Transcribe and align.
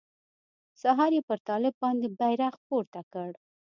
سهار 0.81 1.11
يې 1.17 1.21
پر 1.27 1.39
طالب 1.47 1.73
باندې 1.83 2.07
بيرغ 2.19 2.53
پورته 2.67 3.01
کړ. 3.13 3.31